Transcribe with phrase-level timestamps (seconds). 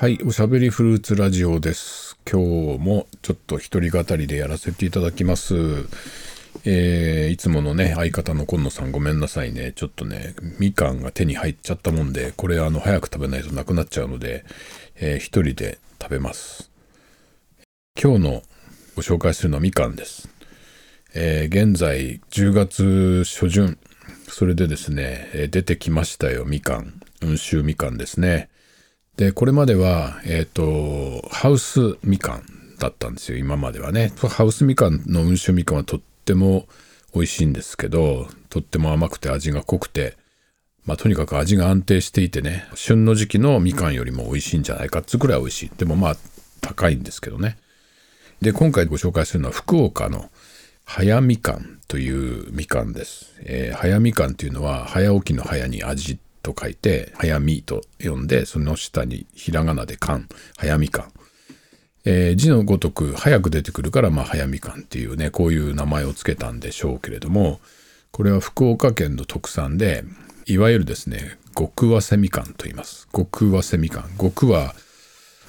[0.00, 2.16] はい、おしゃべりフルーツラジオです。
[2.26, 5.54] 今日もちょっと一人語りでやらせていただきます。
[6.64, 9.72] えーいつものね、相方の今野さんごめんなさいね。
[9.76, 14.46] ちょっとね、みかんが手に入っちゃったもんで、これあの、早く食べないとなくなっちゃうので、
[14.96, 16.70] えー一人で食べます。
[18.02, 18.42] 今日の
[18.96, 20.30] ご紹介するのはみかんです。
[21.12, 23.76] えー現在10月初旬、
[24.28, 27.02] それでですね、え出てきましたよ、みかん。
[27.22, 28.48] 温州みかんですね。
[29.20, 32.42] で、これまでは、えっ、と、ハウスみかん
[32.78, 34.14] だったんですよ、今まではね。
[34.30, 36.66] ハウスみかんの温州みかんはとっても
[37.14, 40.16] 美味しいんですけど、とっても甘くて味が濃くて、
[40.86, 45.70] まあとにかく味が安定していてね、旬の時期のみかんよりも美味しいんじゃないかっつうくらい美味しい。
[45.76, 46.16] でもまあ
[46.62, 47.58] 高いんですけどね。
[48.40, 50.30] で、今回ご紹介するのは福岡の
[50.86, 53.34] 早みかんというみかんです。
[53.40, 61.12] えー早みかんというのは早起きの早に味と書いて早みと読んでその下にひらがなでかん早みかん。
[62.04, 67.60] えー字のごとく早く出てくるからまあ早みかんっていうねこういう名前をつけたんでしょうけれども
[68.10, 70.04] これは福岡県の特産で
[70.46, 73.08] いわゆるですね極早生みかんと言います。
[73.14, 74.10] 極早生みかん。
[74.18, 74.74] 極は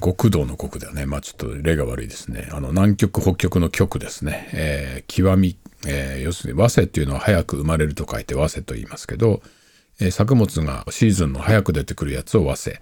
[0.02, 1.06] 極道の極だよね。
[1.06, 2.50] まあちょっと例が悪いですね。
[2.52, 4.50] あの南極北極の極ですね。
[4.54, 5.56] えー極み、
[5.88, 9.42] えー要するに早生っていうのは早く生まれると書いて早生と言いますけど、
[10.02, 12.82] え作物がシーズンの早く出てくるやつを早生。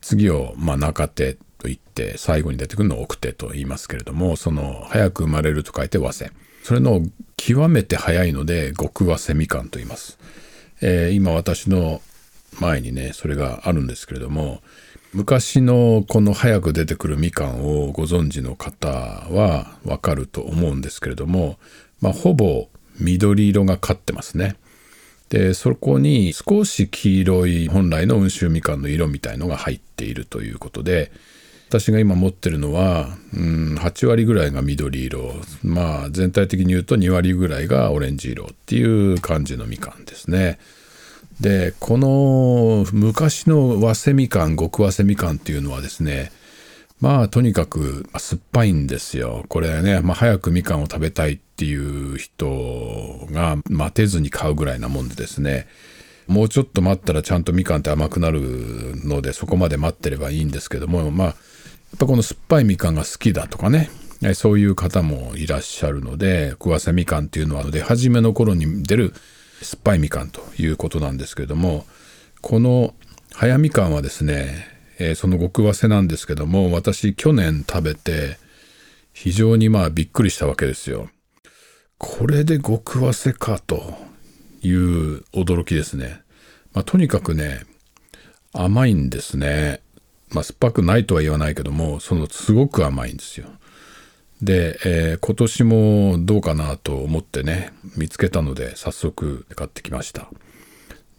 [0.00, 6.32] 次をまあ中手と言って最後に出てくるのを奥手と言いますけれども、その早く生まれると書いて早生。
[6.62, 7.02] それの
[7.36, 10.18] 極めて早いので極早生みかんと言います。
[10.80, 12.02] えー今私の
[12.60, 14.62] 前にねそれがあるんですけれども
[15.12, 21.58] 昔のこの早く出てくるみかんをご存知の方はわかると思うんですけれども、
[22.00, 22.68] まあ、ほぼ
[23.00, 24.56] 緑色がかってますね。
[25.28, 31.12] でそこに少し黄色い本来の温州みかんの色みたいのが入っているということで
[31.68, 40.58] 私が今持ってるのは、うん、8割ぐらいが緑色まあ全体的に言うと2割ぐらいがオレンジ色っていう感じのみかんですね。
[41.40, 46.32] でこの昔の早生みかん極早生みかんっていうのはですね
[47.00, 49.44] まあとにかく酸っぱいんですよ。
[49.48, 55.66] これね、まあ、早くみかんを食べたいっていう人が待てずに買うぐらいなもんでですね
[56.28, 58.40] もうちょっと待ったらちゃんとみかんって甘くなる
[59.04, 61.36] のでそこまで待ってればいいんですけどもまあやっ
[61.98, 63.90] ぱこの酸っぱいみかんが好きだとかね
[64.34, 69.14] そういう方もいらっしゃるので食わせみかんっていうのは出始めの頃に出る
[69.62, 71.86] 酸っぱいみかんということなんですけども
[72.40, 72.94] この
[73.34, 74.66] 早みかんはですね、
[74.98, 78.38] えその極早生なんですけども私去年食べて
[79.12, 81.08] 非常にまあびっくりしたわけですよ。
[81.98, 83.94] これで極早生かと
[84.62, 86.20] いう驚きですね。
[86.72, 87.60] まあ、とにかくね
[88.52, 89.80] 甘いんですね。
[90.30, 93.48] まあ、酸っぱくないとは言わないけどもそのすごく甘いんですよ。
[94.40, 100.28] で、えー今年もどうかなと思ってね見つけたので早速買ってきました。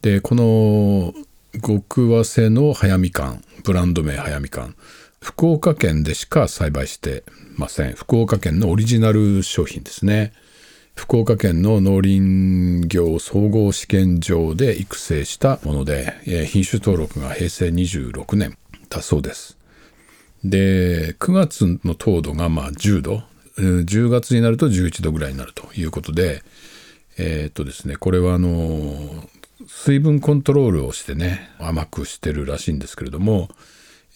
[0.02, 1.14] でこの
[1.62, 4.76] 極早生の早みかんブランド名早みかん
[5.20, 7.24] 福岡県でしか栽培して
[7.58, 10.32] ません福岡県のオリジナル商品ですね
[11.00, 18.58] 福岡県の農林業総合試験場で育成したもので、え品種登録が平成26年
[18.90, 19.58] だそうです。
[20.44, 23.24] で9月の糖度がまあ10度。
[23.56, 26.44] 10月になると11度ぐらいになるということで
[27.18, 29.28] えーっとですねこれはあの
[29.68, 33.50] 水分コントロールをしてね甘くしてるらしいんですけれども、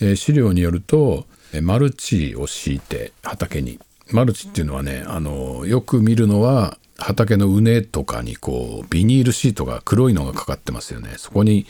[0.02, 1.26] えー資料によると
[1.62, 3.80] マルチを敷いて畑に
[4.12, 11.66] マルチっていうのはねあのよく見るのは畑の畝とかにこうビニールシートが黒いのがかかってますよねそこに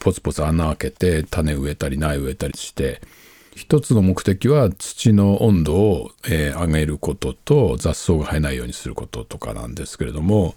[0.00, 3.00] ポツポツ穴開けて種植えたり苗植えたりして
[3.54, 10.54] 一つの目的は土の温度を、えー上げることと雑草が生えないようにすることとかなんですけれども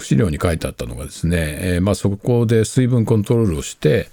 [0.00, 4.10] 資料に書いてあったのがですね、えーまあ、そこで水分コントロールをして、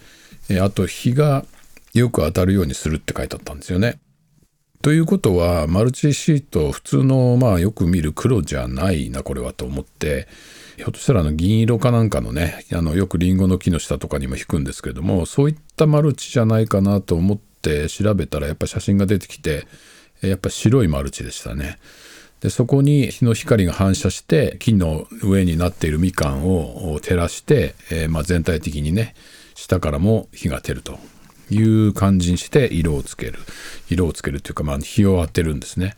[0.50, 1.45] えーあと日が
[1.94, 4.00] よく当たるようにするって書いてあったんですよね。
[4.85, 10.27] ということはマルチシート普通のまあよく見る黒じゃないなこれはと思って
[10.77, 19.65] ひょっとしたらあの銀色かなんかのねあのよくリンゴの木の下とかにも引くんですけれどもそういったマルチじゃないかなと思って調べたらやっぱ写真が出てきて
[20.21, 21.79] やっぱ白いマルチでしたね。
[22.41, 29.15] でそこに日の光が反射して木の上になっているみかんを照らして、えーまあ、全体的にね
[29.55, 30.99] 下からも火が照ると
[31.50, 33.39] いう感じにして色をつける
[33.89, 35.95] 色をつけるというか、まあ、日を当てるんですね。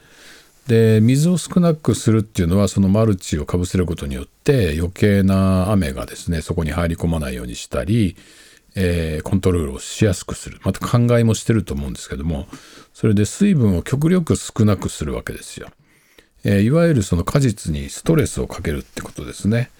[0.68, 8.18] で水を少なくするっていうのはそのマルチをかぶせることによって余計な雨がですねそこに入り込まないようにしたり、
[8.76, 10.60] えー、コントロールをしやすくする。
[10.64, 12.48] また考えもしてると思うんですけども、
[12.94, 15.70] それで水分を極力少なくするわけですよ。
[16.44, 19.72] えー、いわゆるその果実にストレスをかけるってことですね。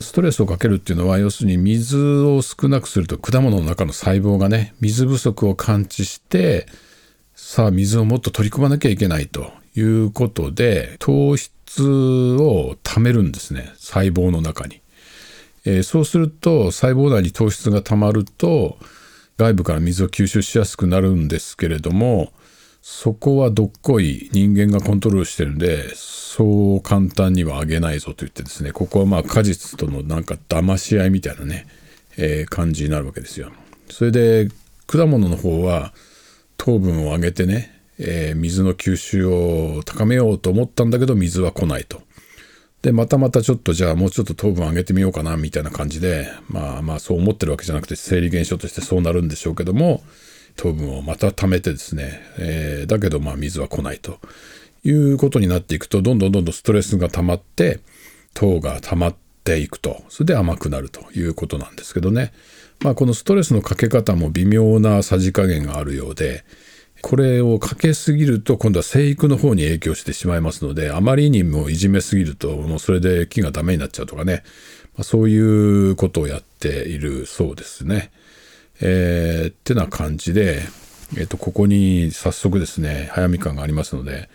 [0.00, 6.66] ストレスをかけるっていうのは要するに水を少なくすると果物の中の細胞がね水不足を感知して
[7.34, 14.80] さあ水をもっと取り込まなきゃいけないということで糖質を貯めるんですね細胞の中に、
[15.64, 18.78] えー、そうすると細胞内に糖質が貯まると
[19.36, 22.32] 外部から水を吸収しやすくなるんですけれども
[22.86, 31.66] そこはどっこい人間がコントロールしてるんでそう簡単にはあげないぞと言ってですねここはまあ果実とのなんか騙し合いみたいなね、
[32.18, 33.52] えー、感じになるわけですよ。
[33.88, 34.48] それで
[34.86, 35.94] 果物の方は
[36.58, 42.02] 糖分を上げてねえー、水の吸収を高めようと思ったんだけど水は来ないと。
[42.82, 50.02] でまたまたちょっとじゃあもうちょっと糖分上げてみようかなみたいな感じでまあまあそう思ってるわけじゃなくて生理現象としてそうなるんでしょうけども
[50.56, 54.18] 糖分をまた貯めてですね、えー、だけどまあ水は来ないと
[54.84, 57.80] いうことになっていくとどんどんどんどんストレスが溜まって
[58.34, 59.14] 糖が溜まっ
[59.44, 60.02] ていくと。
[60.08, 62.32] それで甘くなるということなんですけどね。
[62.80, 66.44] まあこのストレスのかけ方も微妙なさじ加減があるようで
[67.02, 74.42] これをかけすぎると今度は生育の方に影響してしまいますのであまりにもいじめすぎるともうそれで木がダメになっちゃうとかね、
[74.96, 78.10] まあ、そういうことをやっているそうですね。
[78.80, 80.62] えー、ってな感じで、
[81.16, 84.28] えー、とここに早速ですね早みかんがありますので、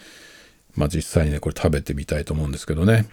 [0.76, 3.08] まあ、実際にねこれ食べてみたいと思うんですけどね。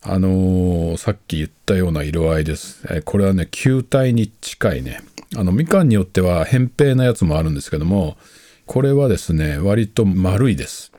[0.00, 2.82] あのー、さっき言ったような色合いです。
[2.88, 5.00] えー、これはね球体に近いね
[5.36, 8.16] あのみかんによっては扁平なやつもあるんですけども
[8.68, 10.92] これはですね、割と丸いです。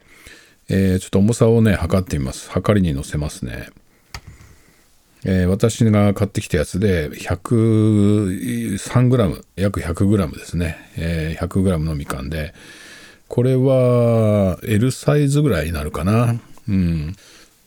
[0.69, 2.49] えー、ちょっと重さをね、測ってみます。
[2.49, 3.69] 測りに乗せますね。
[5.25, 12.53] えー、私が買ってきたやつで 103g 約 100g ですね、えー、100g のみかんで。
[13.29, 16.35] これは L サイズぐらいになるかな。
[16.67, 17.15] うん。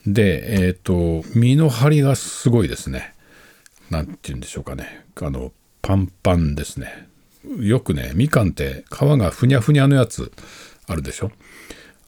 [0.05, 3.15] でえっ、ー、と身の張りがすごいですね。
[3.89, 5.07] 何て言うんでしょうかね。
[5.21, 7.09] あのパンパンですね。
[7.61, 10.33] よくねみかんって皮がふにゃふにゃのやつ
[10.89, 11.31] あるでしょ。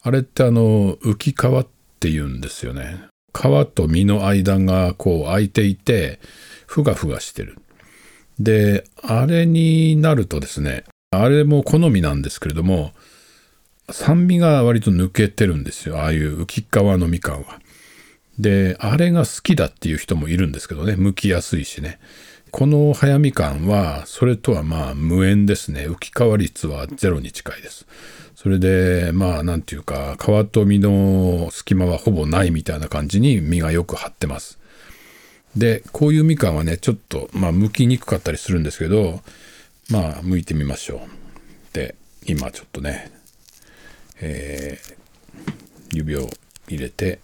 [0.03, 1.67] あれってあの浮き皮っ
[2.01, 3.14] て言うんですよね。
[3.35, 6.21] 皮と実の間がこう開いていて
[6.67, 7.59] ふがふがしてる。
[8.39, 12.93] であれになるとですねあれも好みなんですけれども
[13.91, 17.61] 酸味が割と抜けてるんですよああいう浮き皮のみかんは。
[18.39, 21.99] であれが好きだっていう人もいるんですけどね剥きやすいしね。
[22.51, 25.89] この早みかんはそれとはまあ無縁ですね。
[25.89, 27.85] 浮き皮率はゼロに近いです。
[28.45, 34.59] それでまあなんていうか皮と実の隙間はほぼないみたいな感じに実がよく張ってます
[35.57, 39.21] でこういうみかんはねちょっとまあ剥きにくかったりするんですけど
[39.91, 40.99] まあ剥いてみましょう
[41.73, 41.95] で
[42.27, 43.11] 今ちょっとね
[44.21, 46.29] えー、指を
[46.69, 47.21] 入れて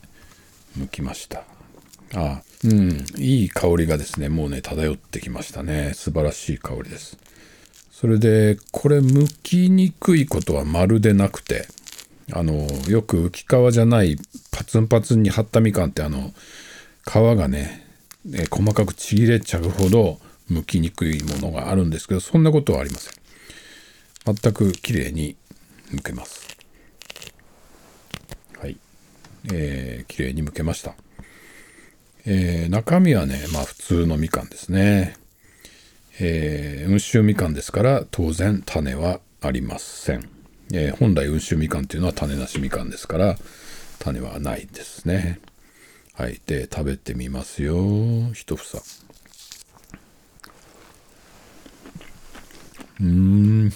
[0.78, 1.44] 剥きました
[2.14, 5.92] あうん、いい香りがですね、もうね、漂ってきましたね。
[5.94, 7.16] 素晴らしい香りです。
[8.00, 11.68] それで、これ、剥きにくいことはまるでなくて、
[12.32, 14.16] あの、よく浮き皮じゃない
[14.50, 16.32] パツンパツンに張ったみかんって、あの、
[17.06, 17.86] 皮がね、
[18.24, 20.18] ね細かくちぎれちゃうほど
[20.50, 24.34] 剥きにくいものがあるんですけど、そんなことはありません。
[24.34, 25.36] 全く綺麗に
[25.92, 26.56] 剥けます。
[28.58, 28.78] はい。
[29.52, 30.94] えー、綺麗に剥けました。
[32.24, 35.19] えー、中身はね、まあ普通のみかんですね。
[36.20, 40.28] えー、温州みかんですから当然種はありません。
[40.72, 43.36] えー、本来温州みかんっていうのは種なしみかんですから
[43.98, 45.40] 種はないですね。
[46.14, 46.40] はい。
[46.46, 47.74] で、食べてみますよ。
[48.34, 48.82] 一房。
[53.00, 53.72] うん。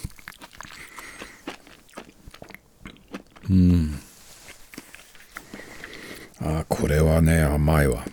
[3.49, 3.99] うん。
[6.39, 8.05] あ、これはね、甘いわ。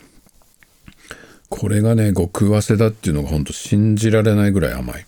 [1.52, 5.04] これがね、極早生だっていうのがほんと信じられないぐらい甘い。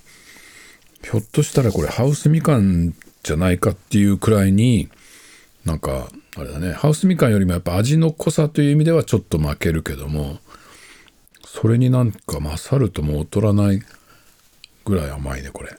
[1.03, 4.91] ひょっとしたらこれハウスみかんじゃないかっていうくらいに、
[5.65, 10.39] なんか、あれだね、ハウスみかんよりもやっぱ味の濃さという意味ではちょっと負けるけども、
[11.47, 13.81] それになんか勝るとも劣らない
[14.85, 15.71] ぐらい甘いね、これ。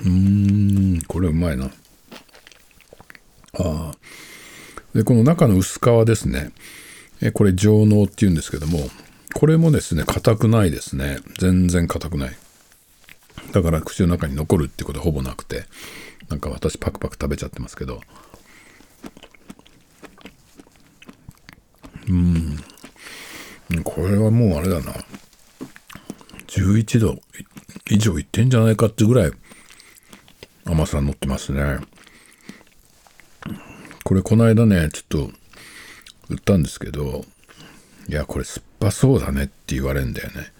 [0.00, 1.66] うーん、これうまいな。
[1.66, 1.70] あ
[3.60, 3.92] あ。
[4.92, 6.50] で、この中の薄皮ですね。
[7.24, 8.78] えこれ上納っていうんですけども
[9.34, 11.18] これもですね硬くないですね。
[11.40, 12.36] 全然硬くない。
[13.52, 15.64] だから口の中に残るってことはほぼなくて
[16.28, 18.00] なんか私パクパク食べちゃってますけど。
[22.08, 22.58] うん。
[23.82, 24.92] これはもうあれだな。
[26.46, 27.18] 11度
[27.90, 29.32] 以上いってんじゃないかってぐらい
[30.64, 31.78] 甘さ乗ってますね。
[34.04, 35.32] これこの間ね、ちょっと
[36.28, 37.24] 売ったんですけど、
[38.08, 40.52] いや、これ酸っぱそうだねって言われるんだよね。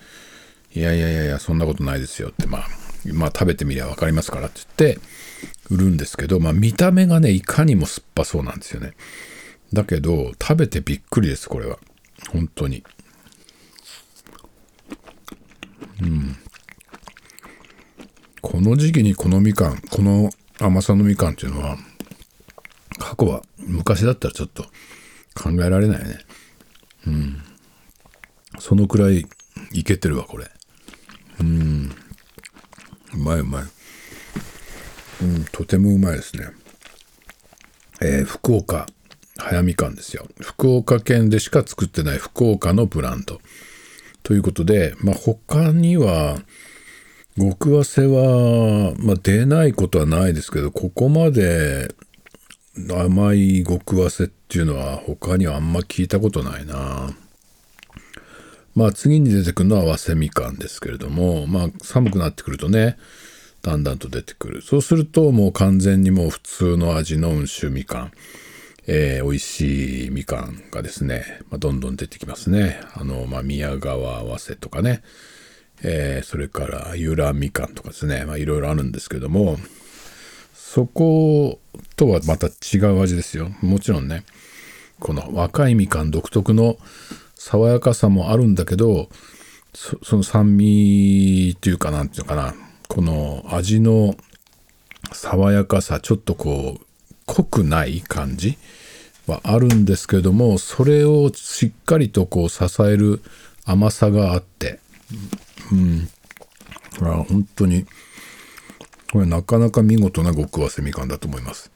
[0.74, 2.68] いやいやいやいや、そんなことないですよって、まあ、
[3.12, 5.00] まあ食べてみりゃ分かりますからって言って
[5.70, 8.92] 売るんですけど、まあ見た目がね、いかにも酸っぱそうなんですよね。
[9.72, 11.78] だけど、食べてびっくりです、これは。
[12.30, 12.82] 本当に。
[16.02, 16.36] うん。
[18.40, 21.76] この時期にこのみかん、この甘さのみかんっていうのは、
[22.98, 24.66] 過去は、昔だったらちょっと
[25.34, 26.18] 考えられないね。
[27.06, 27.42] うん。
[28.58, 29.26] そのくらい
[29.72, 30.46] いけてるわ、これ。
[31.40, 31.90] うん。
[33.14, 33.64] うまいうまい。
[35.22, 36.48] うん、とてもうまいですね。
[38.00, 38.86] えー、福岡、
[39.36, 40.26] 早みかんですよ。
[40.40, 43.40] 福岡県でしか作ってない福岡のブランド。
[44.22, 46.38] ということで、まあ、他には、
[47.36, 51.94] 極早生は、まあ、出ないことはないですけど、ここまで
[52.76, 57.14] 甘い極早生っていうのは他にはあんま聞いたことないな。
[58.74, 62.96] まあ次に出てくるのは早生みかんですけれども、まあ寒くなってくるとね、
[63.62, 64.62] だんだんと出てくる。
[64.62, 68.12] そうするともう完全にもう普通の味の温州みかん、
[68.86, 72.80] えー、美味しいみかんがですね、まあ、どんどん出てきますね。
[72.94, 75.02] あの、まあ宮川合わせとかね、
[75.82, 79.58] えー、それから由良みかんとかですね、まあいろいろあるんですけども、
[80.74, 81.60] そこ
[81.94, 83.48] とはまた違う味ですよ。
[83.60, 84.24] もちろんね、
[84.98, 86.78] この若いみかん独特の
[87.36, 89.08] 爽やかさもあるんだけど、
[89.72, 92.54] その酸味っていうかなんていうのかな、
[92.88, 94.16] この味の
[95.12, 96.84] 爽やかさちょっとこう
[97.26, 98.58] 濃くない感じ
[99.28, 103.22] はあるんですけどもそれをしっかりとこう支える
[103.64, 104.80] 甘さがあって。
[105.70, 106.08] うん。
[106.98, 107.86] これは本当に
[109.14, 111.70] これなかなか見事な極早生みかんだと思います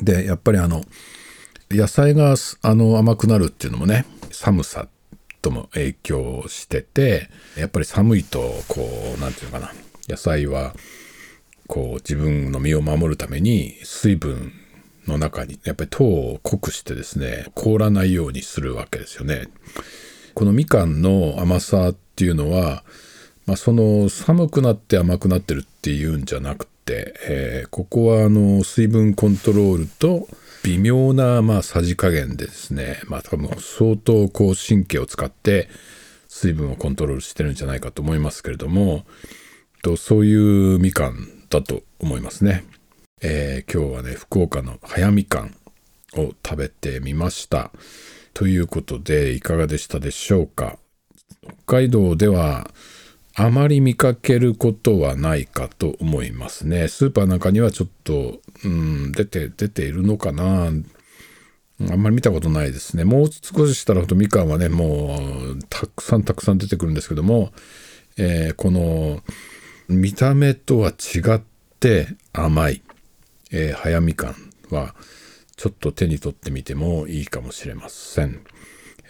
[0.00, 0.82] でやっぱりあの
[1.70, 4.88] 野菜があの甘くなるっていうのもね寒さ
[5.42, 7.28] とも影響してて
[7.58, 8.88] やっぱり寒いとこ
[9.18, 9.72] う何て言うのかな
[10.08, 10.74] 野菜は
[11.66, 14.54] こう自分の身を守るために水分
[15.06, 19.48] の中にやっぱり糖を濃くしてですね凍らないようにするわけですよね。
[20.32, 22.82] このみかんの甘さっていうのは、
[23.46, 30.28] まあ、その寒くなって甘くなってるっていうんじゃなくて、えー、ここはあの水分コントロールと
[30.62, 35.68] 微妙なまあさじ加減でですねまあ多分相当こう神経を使って
[36.28, 39.04] 水分をコントロールしてるんじゃないかと思いますけれども
[39.84, 42.64] と、そういうみかんだと思いますね。
[43.20, 45.54] えー、今日はね、福岡の早みかん
[46.16, 47.70] を食べてみました。
[48.32, 50.78] ということで、いかがでしたでしょうか？
[51.66, 52.70] 北海道では
[53.36, 56.86] あまり見かけることはないかと思いますね。
[56.88, 60.66] スーパーなんかにはちょっと、うん、出て、出ているのかな。
[60.66, 60.70] あ
[61.96, 63.04] んまり見たことないですね。
[63.04, 65.18] もう少ししたらほんとみかんはね、も
[65.56, 67.52] うたくさんたくさん出てくるんですけども、
[68.16, 69.20] えー、この
[69.88, 71.40] 見た目とは違っ
[71.80, 72.82] て甘い、
[73.50, 74.36] えー、早みかん
[74.70, 74.94] は
[75.56, 78.44] ちょっと手に取ってみてもいいかもしれません。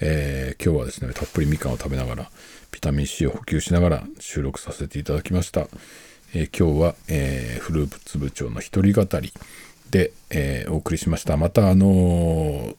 [0.01, 2.31] えー、今日はですね、たっぷりみかんを食べながら、
[2.73, 5.69] ビタミン C を補給しながら収録させていただきました。
[6.35, 9.33] えー、今日は、えー、フルーツ部長の一人語り
[9.91, 11.37] で、えお送りしました。
[11.37, 12.75] また、あの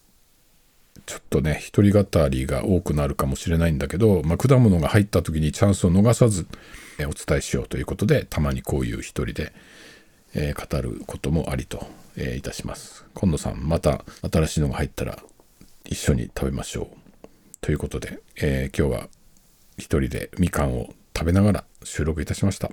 [1.06, 6.48] ちょっとね、一人語りが多くなるかもしれないんだけど、まあ、果物が入った時にチャンスを逃さず、
[6.98, 9.54] えお伝えしようということで、たまにこういう一人で、
[10.34, 13.06] え語ることもありと、えいたします。
[13.14, 15.20] 今野さん、また新しいのが入ったら
[15.86, 17.05] 一緒に食べましょう。
[17.66, 19.10] ということで、えー、今日は
[19.80, 22.70] 一人でみかんを食べながら収録いたしました。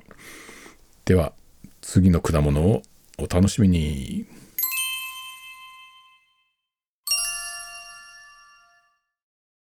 [1.07, 1.33] では、
[1.81, 2.83] 次の果物を
[3.19, 4.27] お楽しみに。